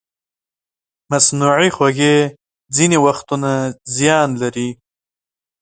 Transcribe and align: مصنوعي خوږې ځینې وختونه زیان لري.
مصنوعي 1.11 1.69
خوږې 1.75 2.15
ځینې 2.75 2.97
وختونه 3.05 3.51
زیان 3.95 4.29
لري. 4.41 4.69